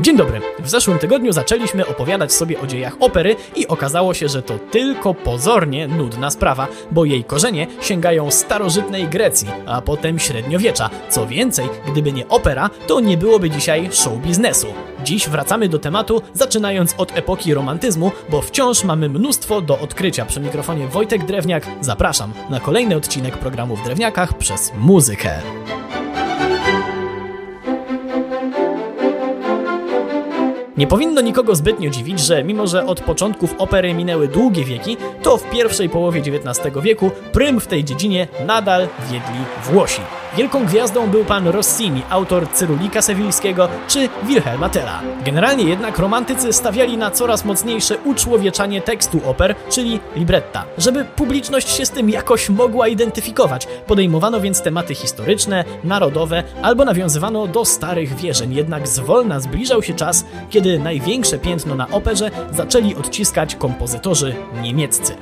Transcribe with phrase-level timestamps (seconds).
[0.00, 0.40] Dzień dobry.
[0.58, 5.14] W zeszłym tygodniu zaczęliśmy opowiadać sobie o dziejach opery i okazało się, że to tylko
[5.14, 10.90] pozornie nudna sprawa, bo jej korzenie sięgają starożytnej Grecji, a potem średniowiecza.
[11.10, 14.66] Co więcej, gdyby nie opera, to nie byłoby dzisiaj show biznesu.
[15.04, 20.24] Dziś wracamy do tematu, zaczynając od epoki romantyzmu, bo wciąż mamy mnóstwo do odkrycia.
[20.24, 25.42] Przy mikrofonie Wojtek Drewniak zapraszam na kolejny odcinek programu w Drewniakach przez muzykę.
[30.76, 35.36] Nie powinno nikogo zbytnio dziwić, że mimo że od początków opery minęły długie wieki, to
[35.36, 40.00] w pierwszej połowie XIX wieku prym w tej dziedzinie nadal wiedli Włosi.
[40.36, 45.00] Wielką gwiazdą był pan Rossini, autor Cyrulika Sewilskiego czy Wilhelma Tella.
[45.24, 51.86] Generalnie jednak romantycy stawiali na coraz mocniejsze uczłowieczanie tekstu oper, czyli libretta, żeby publiczność się
[51.86, 53.66] z tym jakoś mogła identyfikować.
[53.86, 60.24] Podejmowano więc tematy historyczne, narodowe albo nawiązywano do starych wierzeń, jednak zwolna zbliżał się czas,
[60.50, 65.16] kiedy największe piętno na operze zaczęli odciskać kompozytorzy niemieccy.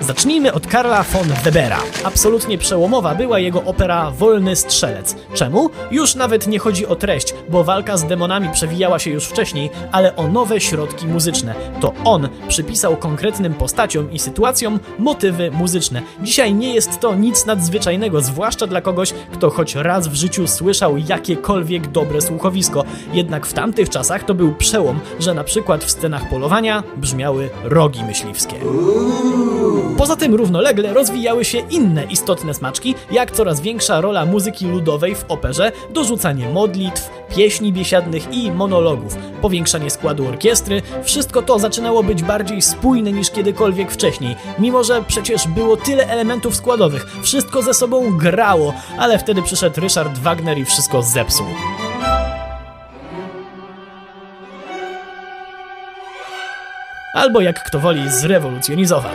[0.00, 1.78] Zacznijmy od Karla von Webera.
[2.04, 5.16] Absolutnie przełomowa była jego opera Wolny Strzelec.
[5.34, 5.70] Czemu?
[5.90, 10.16] Już nawet nie chodzi o treść, bo walka z demonami przewijała się już wcześniej, ale
[10.16, 11.54] o nowe środki muzyczne.
[11.80, 16.02] To on przypisał konkretnym postaciom i sytuacjom motywy muzyczne.
[16.22, 20.96] Dzisiaj nie jest to nic nadzwyczajnego, zwłaszcza dla kogoś, kto choć raz w życiu słyszał
[20.98, 22.84] jakiekolwiek dobre słuchowisko.
[23.12, 28.04] Jednak w tamtych czasach to był przełom, że na przykład w scenach polowania brzmiały rogi
[28.04, 28.56] myśliwskie.
[30.00, 35.24] Poza tym równolegle rozwijały się inne istotne smaczki, jak coraz większa rola muzyki ludowej w
[35.28, 42.62] operze, dorzucanie modlitw, pieśni biesiadnych i monologów, powiększanie składu orkiestry, wszystko to zaczynało być bardziej
[42.62, 48.74] spójne niż kiedykolwiek wcześniej, mimo że przecież było tyle elementów składowych, wszystko ze sobą grało,
[48.98, 51.46] ale wtedy przyszedł Richard Wagner i wszystko zepsuł.
[57.14, 59.12] Albo jak kto woli, zrewolucjonizował.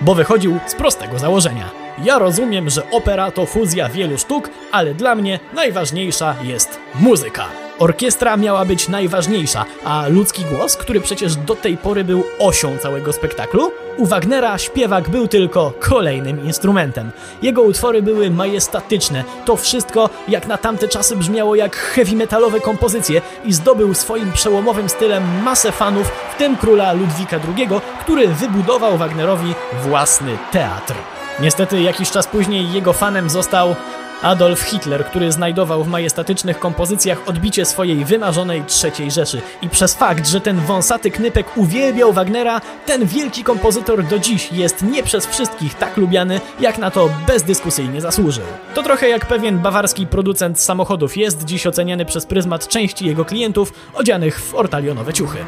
[0.00, 1.70] Bo wychodził z prostego założenia.
[2.04, 7.69] Ja rozumiem, że opera to fuzja wielu sztuk, ale dla mnie najważniejsza jest muzyka.
[7.80, 13.12] Orkiestra miała być najważniejsza, a ludzki głos, który przecież do tej pory był osią całego
[13.12, 17.10] spektaklu, u Wagnera śpiewak był tylko kolejnym instrumentem.
[17.42, 19.24] Jego utwory były majestatyczne.
[19.44, 24.88] To wszystko, jak na tamte czasy, brzmiało jak heavy metalowe kompozycje i zdobył swoim przełomowym
[24.88, 27.68] stylem masę fanów, w tym króla Ludwika II,
[28.00, 30.94] który wybudował Wagnerowi własny teatr.
[31.42, 33.74] Niestety jakiś czas później jego fanem został
[34.22, 39.40] Adolf Hitler, który znajdował w majestatycznych kompozycjach odbicie swojej wymarzonej III Rzeszy.
[39.62, 44.82] I przez fakt, że ten wąsaty knypek uwielbiał Wagnera, ten wielki kompozytor do dziś jest
[44.82, 48.44] nie przez wszystkich tak lubiany, jak na to bezdyskusyjnie zasłużył.
[48.74, 53.72] To trochę jak pewien bawarski producent samochodów jest dziś oceniany przez pryzmat części jego klientów
[53.94, 55.38] odzianych w ortalionowe ciuchy.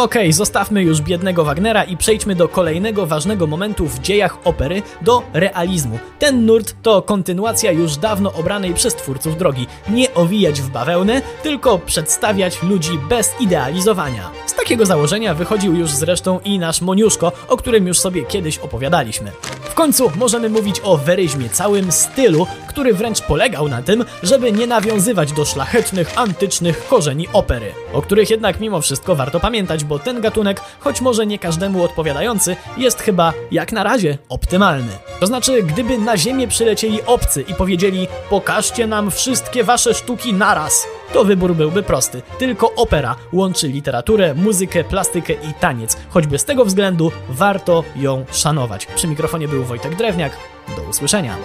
[0.00, 4.82] Okej, okay, zostawmy już biednego Wagnera i przejdźmy do kolejnego ważnego momentu w dziejach opery,
[5.02, 5.98] do realizmu.
[6.18, 9.66] Ten nurt to kontynuacja już dawno obranej przez twórców drogi.
[9.88, 14.30] Nie owijać w bawełnę, tylko przedstawiać ludzi bez idealizowania.
[14.46, 19.32] Z takiego założenia wychodził już zresztą i nasz Moniuszko, o którym już sobie kiedyś opowiadaliśmy.
[19.80, 25.32] Końcu możemy mówić o weryzmie, całym stylu, który wręcz polegał na tym, żeby nie nawiązywać
[25.32, 30.60] do szlachetnych, antycznych korzeni opery, o których jednak mimo wszystko warto pamiętać, bo ten gatunek,
[30.80, 34.92] choć może nie każdemu odpowiadający, jest chyba jak na razie optymalny.
[35.20, 40.86] To znaczy, gdyby na Ziemię przylecieli obcy i powiedzieli: Pokażcie nam wszystkie wasze sztuki naraz,
[41.12, 42.22] to wybór byłby prosty.
[42.38, 45.96] Tylko opera łączy literaturę, muzykę, plastykę i taniec.
[46.08, 48.86] Choćby z tego względu warto ją szanować.
[48.86, 50.36] Przy mikrofonie był Wojtek Drewniak.
[50.76, 51.36] Do usłyszenia.